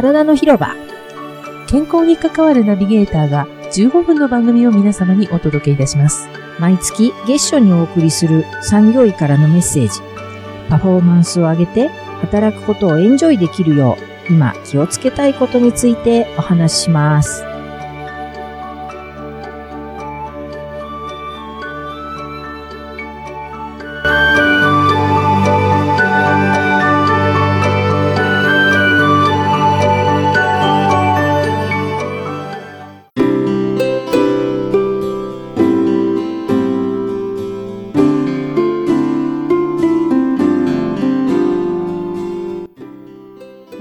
[0.00, 0.74] 体の広場。
[1.68, 6.26] 健康に関わるナビゲーターが15分の番組を皆様にお届けいたします。
[6.58, 10.00] 毎月月初にお送りする産業医からのメッセージ。
[10.70, 11.88] パフォーマンスを上げて
[12.22, 13.98] 働くことをエンジョイできるよ
[14.28, 17.49] う、今気をつけたいことについてお話しします。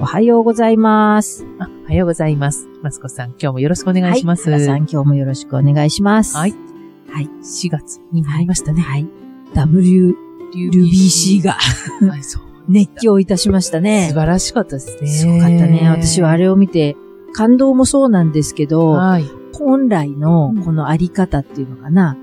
[0.02, 1.46] おはようございます。
[1.60, 2.70] あおはようございます。
[2.82, 4.50] マスコさん、今日もよろしくお願いします。
[4.50, 4.62] はい。
[4.62, 6.38] 原さん、今日もよろしくお願いします。
[6.38, 6.54] はい。
[7.10, 7.26] はい。
[7.26, 8.82] 4月になりましたね。
[8.82, 9.06] はい。
[9.54, 12.44] WBC がはい、そう。
[12.70, 14.16] 熱狂いたしましたね素。
[14.16, 15.08] 晴らしかったですね。
[15.08, 15.82] すごかったね。
[15.92, 16.96] 私はあれを見て、
[17.34, 19.26] 感動もそうなんですけど、はい。
[19.52, 22.16] 本来のこのあり方っていうのかな、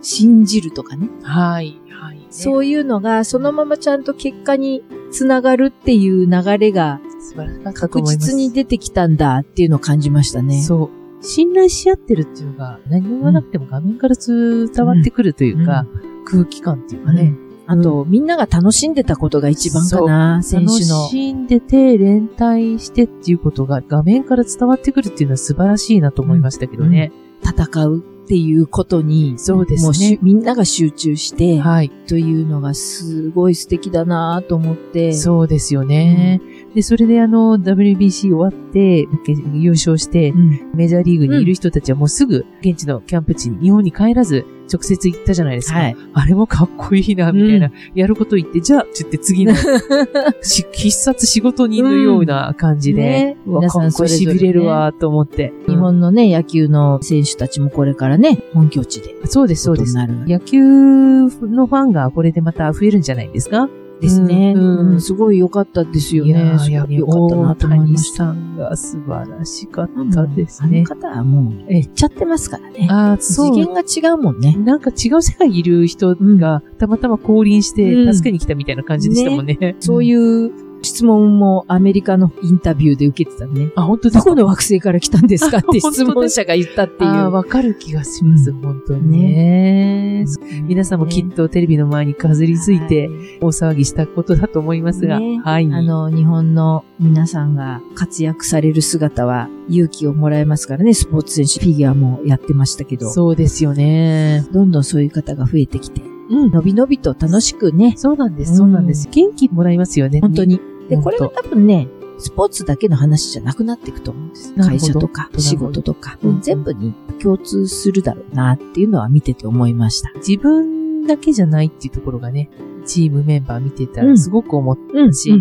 [0.00, 1.08] 信じるとかね。
[1.22, 1.80] はい。
[1.90, 2.16] はい。
[2.16, 7.00] ねそういうのがそのままちゃんと結果につながるっていう流れが
[7.34, 8.28] 素晴らしかったと確思います。
[8.30, 10.62] 実に出てきたんだっていうのを感じましたね。
[10.62, 10.90] そ
[11.20, 11.24] う。
[11.24, 15.86] 信頼し合ってるっていうのが、何も言わなくても画面から伝わってくるというか、
[16.26, 17.34] 空気感っていうかね。
[17.38, 21.08] うんあと、みんなが楽しんでたことが一番かな、選楽手の。
[21.08, 27.10] しんでて、連帯してっていうことが画面から伝わってくるっていうのは素晴らしいなと思いましたけどね。
[27.42, 31.90] 戦うっていうことに、そうですねもうしみんなが集中して、はい。
[32.06, 35.14] というのがすごい素敵だなと思って。
[35.14, 36.42] そうですよね。
[36.74, 39.06] で、それであの、WBC 終わって、
[39.52, 40.70] 優勝してう、ん。
[40.74, 45.78] メジャーリーグにいる人たちはもうすぐ現地のキャンプ地に日本に帰らず直接行ったじゃないですか。
[45.78, 45.96] はい。
[46.14, 47.70] あれもかっこいいな、みたいな。
[47.94, 49.54] やること言って、じゃあ、って言って次の
[50.42, 55.52] し必殺仕事人のような感じで、ねうわ皆さんそれぞれね痺れるわ、と思って。
[55.68, 59.14] 日本のね、野球の選手たちもこれからね、本拠地で。
[59.26, 59.96] そうです、そうです。
[59.96, 63.68] 野球のファンがこれでまた増えるんじゃないですか？
[64.04, 64.52] ですね。
[64.54, 66.88] うんうんすごい良かったですよいやね。
[66.88, 68.34] い良かったなと思いました。
[68.58, 70.84] が素晴らしかったですあのね。
[70.84, 72.86] 方はもう、え行っちゃってますからね。
[72.90, 73.54] ああ、そう。
[73.54, 74.54] 次元が違うもんね。
[74.56, 79.76] なんか違う世界にいる人がたまたま降臨して助けに来たみたいな感じでしたもんね。
[79.80, 80.04] そうう。
[80.04, 83.70] いう質問もアメリカのインタビューで受けてたね。
[83.76, 84.30] あ、本当ですか？
[84.30, 87.32] どこの惑星から来たんですかって 質問者が言ったっていああ、う。
[87.32, 90.24] わかる気がします、うん本当にね。
[90.68, 95.68] 皆さんもきっととテレビの前にかずりついて大騒ぎしたことだと思いますが、ねはい。
[95.72, 104.46] あの、日本の皆さんが活躍される姿は勇気をもらえますからね、スポーツ選手、フィギュアもやってましたけど、そうですよね。
[104.52, 106.50] どんどんそういう方が増えてきて、うん。
[106.50, 109.08] のびのびと楽しくね、そうなんです、うんそうなんです。
[109.10, 110.20] 元気もらいますよね。
[110.20, 110.60] 本当に。
[110.88, 114.54] で、これが多分ね、スポーツだけの話じゃなくなっていくと思うんです。
[114.54, 120.12] 会社とか仕事とか、うん全部に共通するだろうなっていうのは見てて思いました。
[120.16, 122.50] 自分だけじゃないっていうところがね、
[122.86, 124.08] チームメンバー見てたうん。
[124.10, 125.32] らすごく思っうんし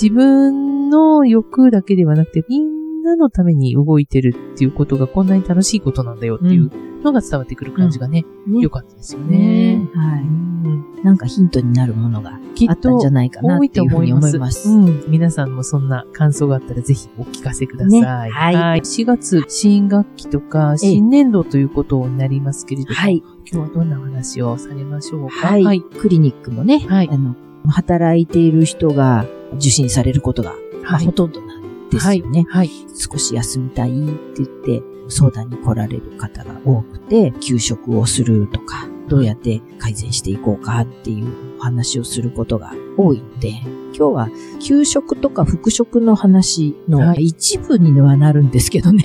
[0.00, 6.70] 自分の欲だけではなくて、みんなのために動いてるっていうことがこんなに楽しいことなんだよっていう
[7.02, 8.60] のが伝わってくる感じがね、ね。
[8.60, 9.88] 良かったですよね。
[9.94, 10.16] は
[10.64, 11.04] うんい。
[11.04, 12.30] なんかヒントになるものが
[12.68, 14.68] あったんじゃないかなっていうふうに思います。
[14.68, 15.04] うん。
[15.08, 18.00] 皆さんもそんな感想があったらぜひお聞かせください。
[18.00, 23.22] ねはい4月、新学期とか、ええ新年度ということになりますけれども、はい。
[23.50, 25.48] 今日はどんなお話をされましょうか？
[25.48, 25.64] はい。
[25.64, 25.80] はい。
[25.82, 27.34] クリニックもね、はいあの、
[27.68, 29.26] 働いている人が
[29.56, 30.50] 受診されることが、
[30.82, 32.44] まあはいほとんどなんですよね。
[32.48, 32.70] はい。
[32.94, 43.50] 少し休みたいって言って、相談に来られる方が多くて、休職をするとか、どうやって改善していこうかっていうお話をすることが多いので、
[43.96, 44.28] 今日は
[44.60, 49.02] 休職とか復職の話のはい一部にはなるんですけどね。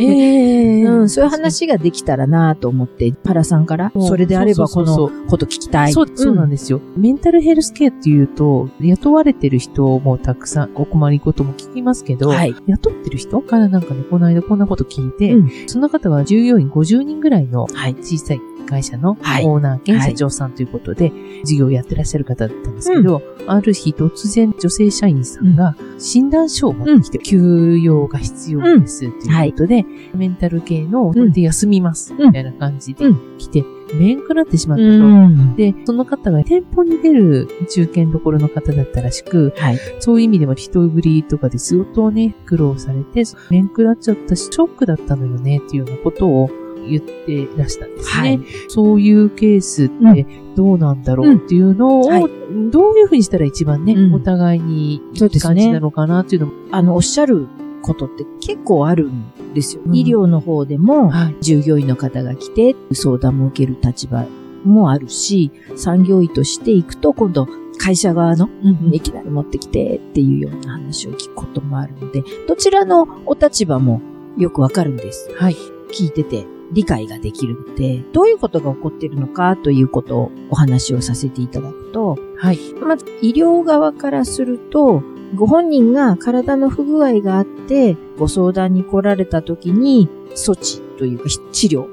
[0.81, 5.93] え うん、そういう話ができたらなと思って、パラさんから、うんそれであればこのこと聞きたい。
[5.93, 6.81] そう、そうなんですよ。
[6.97, 12.55] メンタルヘルスケアっていうと、雇われてる人もたくさんお困りことも聞きますけど、はい。
[12.67, 17.95] 雇ってる人からなんかね、この間こんなこと聞いて、うんその方は従業員50人ぐらいのはい。
[18.01, 19.43] 小さい会社のオはい。
[19.43, 21.11] ーナー兼はい社長さんということで、
[21.43, 29.85] 事業をやってらっしゃる方だったんですけど、ある日突然女性社員さんが診断書を持ってきて、休養が必要ですということで、
[30.15, 32.27] メンタル系の、で休みます、うん。
[32.27, 33.05] みたいな感じで
[33.37, 33.63] 来て、
[33.95, 34.89] 面食らってしまったと。
[34.89, 35.55] うん。
[35.55, 39.79] で、その方が店舗に出る中堅どころの方だったらしく、はい。
[39.99, 46.49] そういう意味でも人売りとかで相当ね、苦労されて、面食らっちゃったし、ショックだったのよね、っていうようなことを
[46.87, 48.29] 言ってらしたんですね。
[48.29, 48.41] はい。
[48.67, 52.29] そういうケースってどうなんだろうっていうのを、うんはい
[52.71, 57.47] どういうふうにしたら一番ね、うんお互いにいい感じなのかなっていうのも、あの、おっしゃる
[57.81, 59.83] ことって結構あるんですよ。
[59.85, 61.11] うん、医療の方でも、
[61.41, 64.25] 従業員の方が来て相談も受ける立場
[64.63, 67.47] もあるし、産業医として行くと今度
[67.77, 68.49] 会社側の、
[68.91, 74.01] いきなり持ってきてっていうような話を聞くこともあるので、どちらのお立場も
[74.37, 75.31] よくわかるんです。
[75.35, 75.55] はい。
[75.91, 82.59] 聞いてて理解ができるので、どういうことが起こっているのかということをお話をさせていただくと、はい。
[82.81, 85.03] まず、医療側からすると、
[85.35, 91.87] ご本人が体の不具合があって、ご相談に来られた時に、措置というか治療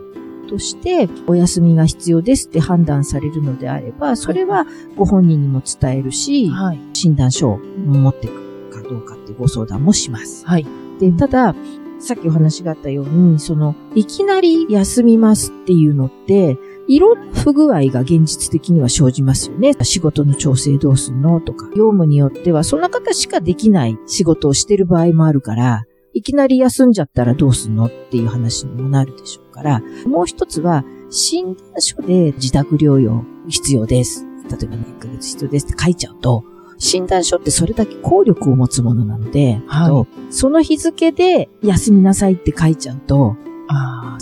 [0.46, 10.46] としてお休みが必要ですって判断されるのであれば、それはご本人にも伝えるし、はい、診断書を持っていくかどうかってご相談もします。
[10.46, 10.66] はい。
[11.00, 11.54] で、ただ、
[11.98, 16.58] さっきお話があったように、その、いきなり休みますっていうのって、
[16.88, 19.72] いろんな不具合が現実的には生じますよね。
[19.82, 34.26] 仕事の調整どうすんのとか、業務によってはそんな方しかできない仕事をしてる場合もあるから、いきなり休んじゃったらどうすんのっていう話にもなるでしょうから、もう一つは、診断書で自宅療養必要です。
[34.50, 36.44] 例えば、ね、1ヶ月必要ですって書いちゃうと、
[36.78, 43.36] 診断書ってそれだけ効力を持つものなので、はい、その日付で休みなさいって書いちゃうと、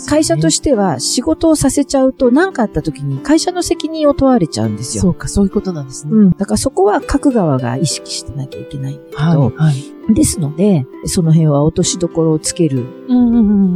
[0.07, 5.01] 会社としては仕事をさせちゃうと何かあった時に会社の責任を問われちゃうんですよ。
[5.01, 6.11] そうか、そういうことなんですね。
[6.13, 6.31] うん。
[6.31, 12.85] だからそこは各側が意識してなきゃいけないんだけど、はいはい、ですので、その辺は落としどころをつける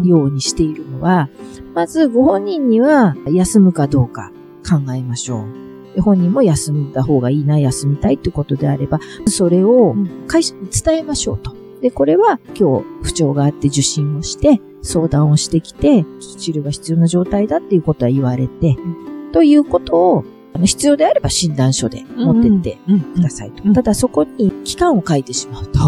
[0.04, 1.30] ようにしているのは、
[1.74, 4.32] まずご本人には休むかどうか
[4.68, 5.69] 考えましょう。
[6.02, 9.96] 本人も休んだ方がいいな、休みたいってことであれば、それを
[10.28, 11.56] 会社に伝えましょうと。
[11.82, 16.06] で、これは今日不調があって受診をして、相談をしてきて、
[16.38, 20.26] 治療が必要な状態だっていうことは言われて、うん、ということを、
[20.64, 22.78] 必要であれば診断書で持ってって
[23.16, 23.72] くださいと。
[23.74, 25.80] ただそこに期間を書いてしまうと、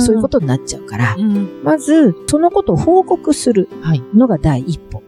[0.00, 1.16] そういうことになっちゃうから、
[1.64, 3.68] まずそのことを報告する
[4.14, 5.02] のが第一歩。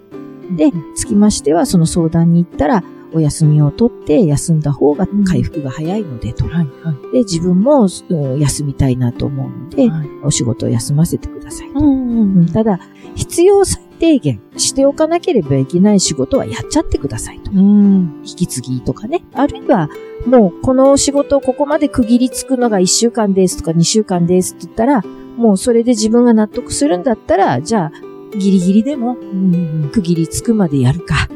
[0.56, 2.82] で、つきましてはその相談に行ったら、
[3.12, 6.44] お休みを取って休んだ方が回復が早いのでと。
[7.12, 7.88] で、自分も、
[8.38, 12.52] 休みたいなと思うので、はい、お仕事を休ませてくださいと。
[12.52, 12.80] ただ、
[13.14, 17.50] 必要最低限しておかなければいけない仕事はやっちゃってくださいと。
[17.50, 19.24] 引き継ぎとかね。
[19.32, 19.88] あるいは、
[20.26, 25.02] もうこの仕事をここまで区切りつくのが1週間ですとか2週間ですって言ったら、
[25.36, 27.92] もうそれで自分が納得するんだったら、じゃあ、
[28.36, 29.16] ギリギリでも、
[29.92, 31.28] 区切りつくまでやるか。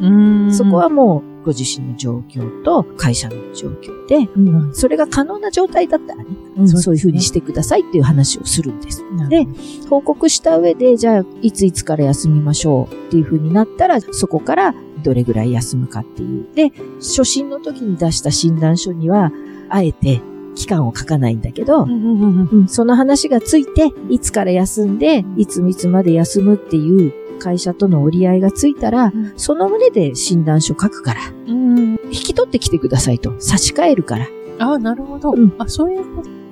[0.51, 6.27] そこはもうご自身の状況と会社の状況で、うん、それが可能な状態だったらね、
[6.57, 9.03] うん、そういうふうにしてくださいっていう話をするんです。
[9.29, 9.47] で、
[9.89, 16.47] 報告した上で、じゃあ、いついつから休みましょうっていうふうになったら、そこからどれぐらい休むかっていう。
[16.55, 19.33] で、初診の時に出した診断書には、
[19.69, 20.21] あえて
[20.57, 21.87] 期間を書かないんだけど、
[22.67, 33.35] その話がついて、いつから休んで、いついつまで休むっていう会社との折り合いがついたら、うん、その旨で診断書書くから、うん、引き取ってきてくださいと。
[33.41, 34.29] 差し替えるから。
[34.61, 35.33] ああ、なるほど。
[35.33, 36.05] うん、あ、そういう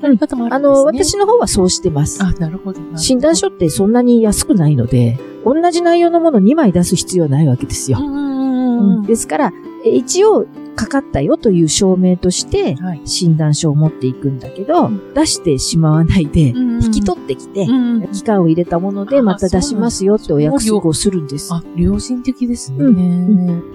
[0.03, 0.79] やり方もあるんですね。
[0.79, 2.21] あの、私の方はそうしてます。
[2.25, 2.81] あ、なるほど。
[2.97, 7.99] 診断書ってそんなに安くないので、同じ内容のもの2枚出す必要はないわけですよ。
[8.01, 8.25] う
[9.03, 9.53] んですから、
[9.85, 10.47] 一応、
[10.79, 17.67] かかったよという証明として、診断書を持っていくんだけど、出してしまわないで、引き取ってきて、
[18.13, 21.53] 期間を入れたものでまた出しますよってお約束をするんです。
[21.53, 22.85] あ、良心的ですね。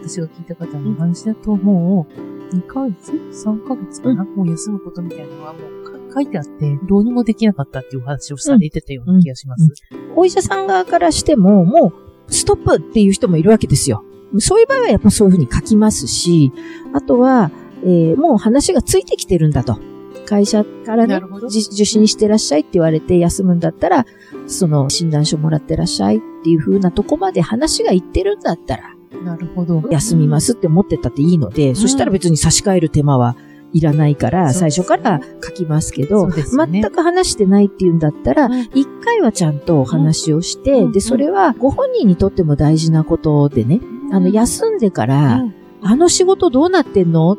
[0.01, 5.83] 私が聞いた方の話だと、もう、2ヶ月 ?3 ヶ月かな、もう休むことみたいなのはもう
[6.13, 9.69] 書いてあって、どうにもできなかったっていうお話をされてたような気がします。
[10.15, 11.91] お医者さん側からしても、も
[12.29, 14.05] う、ストップっていう人もいるわけですよ。
[14.39, 16.51] そういう場合はやっぱそういうふうに書きますし、
[16.93, 17.51] あとは、
[17.83, 19.79] えー、もう話がついてきてるんだと。
[20.25, 24.05] 会社からね、受診してらっしゃいって言われて休むんだったら、
[24.47, 29.83] その診断書もらってらっしゃいっていう風なとこまで話がいってるんだったら、なるほど。
[29.89, 33.35] 休みますって思ってたっていいので、うん、そしたら別に差し替える手間は
[33.73, 43.81] いらないから、最初から書きますけど、ね、全く話してないっていうんだったら、一、うん、回はちゃんとお話をして、うん、で、それはご本人にとっても大事なことでね、
[44.11, 45.43] あの、休んでから、
[45.81, 47.37] あの仕事どうなってんのっ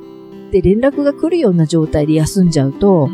[0.50, 3.08] て連絡が来るような状態で休んじゃうと、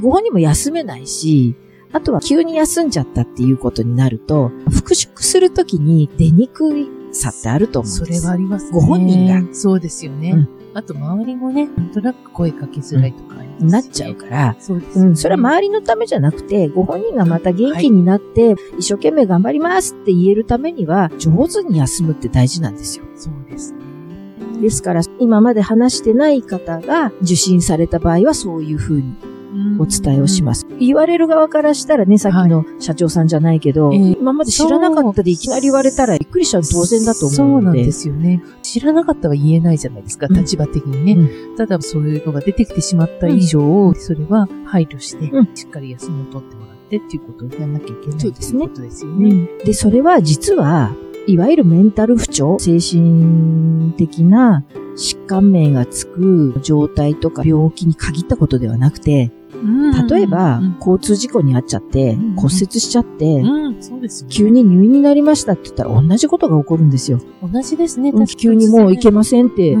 [0.00, 1.56] ご本人も休めないし、
[1.92, 8.20] あとは急に休んじゃったっていうことになると、復職するときに出にくいさってあると思うんです。
[8.20, 8.72] それはありますね。
[8.72, 9.54] ご本人が。
[9.54, 10.30] そうですよね。
[10.30, 23.04] うんあと周りもね、なんとなく声かけづらいとか、うん、なっちゃうから、そうです、ね、うん、それは周りのためじゃなくて、ご本人がまた元気になって、一生懸命頑張りますって言えるためには、上手に休むって大事なんですよ。
[23.16, 23.80] そうですね。
[24.60, 29.14] ですから、今まで話してない方が受診された場合はそういうふうに
[29.78, 30.61] お伝えをします。
[30.86, 38.42] 言われる側からしたらね、さっきの社長さんじゃないけど、はい、今まで知らなかったでいきなり言われたらびっくりしちゃう当然だと思うそうなんですよね。
[38.62, 41.12] 知らなかったは言えないじゃないですか、立場的にね。
[41.12, 48.68] うん、ただそういうのが出てきてしまった以上、うん、それは配慮して、しっかり休みを取ってもらってっていうことをやらなきゃいけないそうですね。
[48.68, 49.48] ことですよね。
[49.64, 50.94] で、それは実は、
[51.26, 54.64] いわゆるメンタル不調、精神的な
[54.96, 59.30] 疾患名がつく状態とか病気に限ったことではなくて、
[60.08, 63.42] 例えば、交通事故に遭っちゃって、骨折しちゃって、
[64.28, 67.20] 急に入院になりましたって言ったら同じことが起こるんですよ。
[67.42, 68.12] 同じですね。
[68.36, 69.78] 急にもう行けませんって、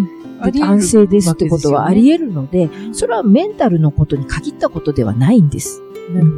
[0.60, 5.82] 安静ですってことはあり得るので、それはメンタルのことに限ったことではないんです。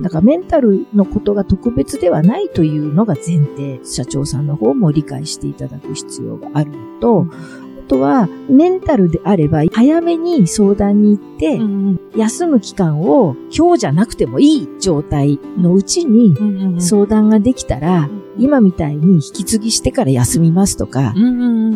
[0.02, 16.34] だからメンタルのことが特別ではないというのが前提、社長さんの方も理解していただく必要があるのと、あとは、メンタルであれば、早めに相談に行って、休む期間を今日じゃなくてもいい状態のうちに
[16.80, 21.14] 相談ができたら、今みたいに引き継ぎしてから休みますとか、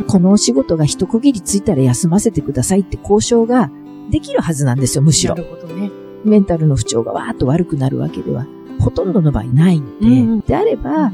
[0.08, 3.70] このお仕事が一区切りついたら休ませてくださいって交渉が
[4.10, 5.34] できるはずなんですよ、むしろ。
[5.34, 5.90] なるほどね。
[6.24, 8.46] メンタルの不調がわーっと悪くなるわけでは、
[8.80, 11.12] ほとんどの場合ないので、うん、であれば、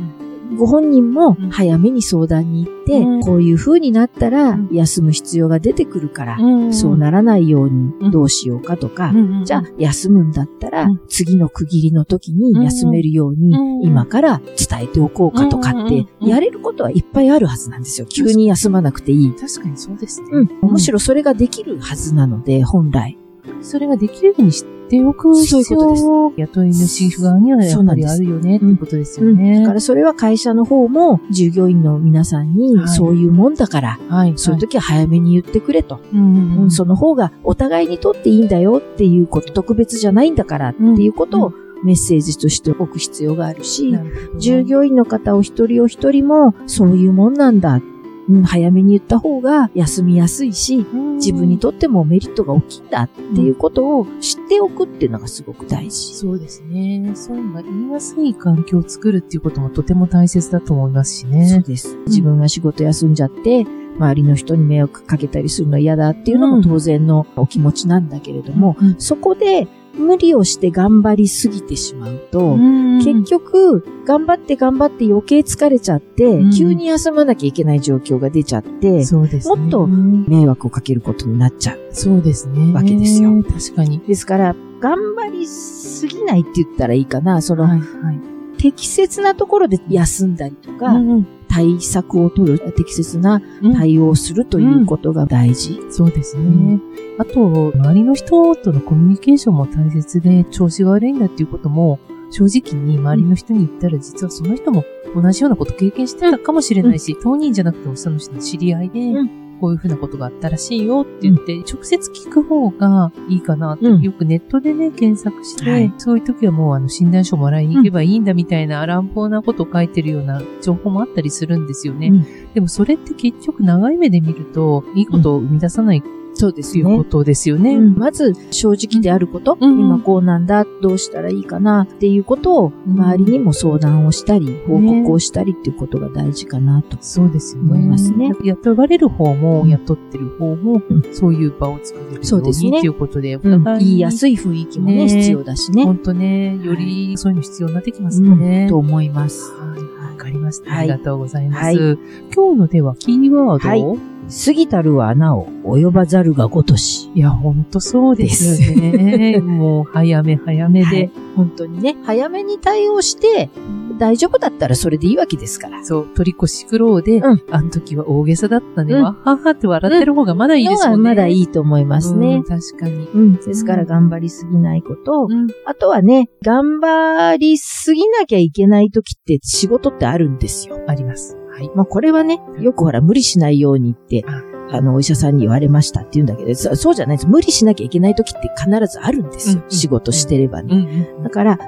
[0.57, 18.07] ご本人も早めに相談に行って、うん、こういう風になったら休む必要が出てくるから、うん、そうならないようにどうしようかとか、うん、じゃあ休むんだったら次の区切りの時に休めるように今から伝えておこうかとかって、やれることはいっぱいあるはずなんですよ。
[18.07, 19.35] 急に休まなくていい。
[19.35, 20.29] 確かにそうですね。
[20.63, 23.19] むしろそれができるはずなので、本来。
[23.63, 24.74] それができるようにして
[25.05, 25.79] おく必要
[26.27, 29.61] を雇い主側にはやっぱりあるよねっていうことですよね。
[29.61, 41.53] だからそれは会社の方も従業員の皆さんにそういうもんだから、はい、そういう時は早めに言ってくれと、うんその方がお互いにとっていいんだよっていうこと、特別じゃないんだからっていうことを
[41.85, 43.95] メッセージとしておく必要があるし、
[44.39, 47.81] 従業員の方お一人お一人もそういうもんなんだ
[48.29, 56.15] うん、早めに言った方が休みやすいし、自分にとってもメリットが大きいんだっていうことを知っておくっていうのがすごく大事。
[56.15, 57.13] そうですね。
[57.15, 61.47] そういうのが言いやすい環境を作るっていうこともとても大切だと思いますしね。
[61.49, 61.97] そうです。
[62.07, 63.67] 自分が仕事休んじゃって、
[63.97, 81.81] 周りの人に迷惑かけたりするの嫌だっていうのも当然のお気持ちなんだけれども、うん、そこで無理をして頑張りすぎてしまうと、結局、頑張って頑張って余計疲れちゃって、急に休まなきゃいけない状況が出ちゃって、そうですね、もっと迷惑をかけることになっちゃう。
[81.93, 82.73] そうですね。
[82.73, 83.43] わけですよ。
[83.43, 84.01] 確かに。
[84.01, 87.41] ですから、頑張りすぎないって言ったらいいかな。
[87.41, 88.21] その、はいはい、
[88.59, 93.41] 適切なところで休んだりとか、うん対策を取る、適切な
[93.77, 95.75] 対応をするということが大事。
[95.75, 95.85] うん。
[95.85, 96.81] うん、そうですね。
[97.17, 104.85] あと、周りの人とのコミュニケーションも大切で、調子が悪いんだっていうことも、正直に周りの人に言ったら、実はその人も
[105.15, 109.13] 同じようなこと経験してたかもしれないし、当人じゃなくてもその人の知り合いで、
[109.61, 122.13] こういうふうなことがあったらしいよって言って、直接聞く方がいいかなって、よくネットでね、検索して、そういう時はもうあの診断書もらいに行けばいいんだみたいな乱暴なことを書いてるような情報もあったりするんですよね。
[122.55, 126.03] でもそれって結局長い目で見ると、いいことを生み出さない
[126.35, 126.95] そうですよね。
[126.95, 127.77] いうことですよね。
[127.77, 136.99] うん、まず、正直であること、うん、今こうなんだ、どうしたらいいかなっていうことを、周りにも相談をしたり、報告をしたりっていうことが大事かなと。
[137.01, 137.75] そうですよね。
[137.75, 138.33] 思いますね。
[138.43, 142.79] 雇われる方も、雇ってる方も、そういう場を作れるようにそうですね。
[142.79, 145.85] っていうことで、言いやすい雰囲気もね、必要だしね。
[145.85, 148.67] 本当ね、よりそういうの必要になってきますね。
[148.69, 149.53] と思います。
[149.53, 149.85] はい。
[150.15, 150.77] わかりました。
[150.77, 151.99] ありがとうございます。
[152.35, 157.11] 今日のでは、キーワードを、過ぎたるは穴を及ばざるがごとし。
[157.15, 159.41] いや、ほんとそうですね。
[159.45, 163.51] もう、早め早めで、はい、本当にね、早めに対応して、
[163.99, 165.85] 大丈夫だったらそれでいいわけですから。
[165.85, 168.95] そう、取り越し苦労で、うん、あの時は大げさだったね。
[168.95, 170.97] うん、わははって笑ってる方がまだいいですよね。
[170.97, 172.43] うん、まだいいと思いますね。
[172.49, 173.07] 確かに。
[173.15, 173.35] うん。
[173.37, 175.29] ですから頑張りすぎないこと。
[175.67, 180.81] あとはね、頑張りすぎなきゃいけない時って仕事ってあるんですよ。
[180.89, 181.37] あります。
[181.55, 181.71] はい。
[181.75, 184.25] まあこれはね、よくほら無理しないようにって、
[184.71, 187.29] あの、お医者さんに言われましたって言うんだけど、そうじゃないです。
[187.29, 189.63] 無理しなきゃいけない時って必ずあるんですよ。
[189.63, 191.09] うん、仕事してればね。
[191.23, 191.59] だから、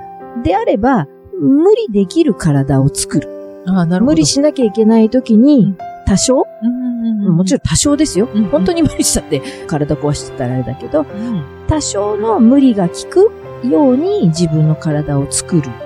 [0.42, 1.06] であれば、
[1.38, 3.62] 無理できる体を作る。
[3.66, 5.76] あなるほど無理しなきゃいけない時に、
[6.06, 6.46] 多少、
[7.28, 8.28] もちろん多少ですよ。
[8.50, 11.04] 本当に無理したって体壊してたらあれだけど、
[11.68, 13.32] 多少の無理が効く
[13.64, 15.85] ように自分の体を作る。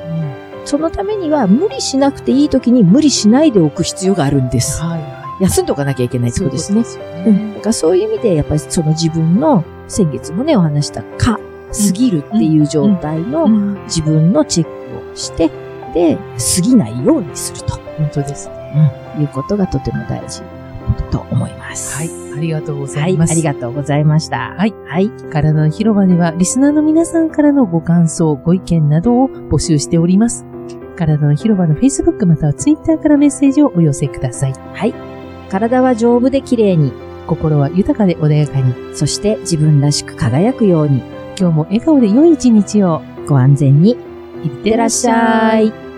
[0.71, 4.81] そのためには無理しなくていい時に無理しないでおく必要があるんです。
[4.81, 4.99] は
[5.41, 6.85] い、休んどかなきゃいけないってことですね。
[6.85, 7.25] そうですね。
[7.27, 7.55] うん。
[7.55, 11.41] だからそういう意味で、やっぱりその自分の先月もね、お話したか、
[11.73, 13.49] 過ぎるっていう状態の
[13.87, 15.51] 自分のチェックをして、
[15.93, 17.75] で、過ぎないようにすると。
[17.99, 18.93] 本当ですね。
[19.19, 20.43] いうことがとても大事
[21.11, 21.97] と思います。
[21.97, 22.11] はい。
[22.37, 23.31] ありがとうございます。
[23.31, 23.41] はい。
[23.41, 24.55] ありがとうございました。
[24.57, 24.75] はい。
[24.87, 25.11] はい。
[25.33, 30.47] 体の広場では、リスナーの皆さんからのご感想、ご意見などを募集しております。
[31.01, 34.53] 体の広場の Facebook または Twitter からメッセージをお寄せください。
[34.53, 34.95] はい。
[35.49, 36.93] 体は丈夫で綺麗に、
[37.27, 40.99] 心は豊かで穏やかに、そして自分らしく輝くように、
[41.39, 43.97] 今日も笑顔で良い一日をご安全に、
[44.45, 45.90] いってらっしゃい。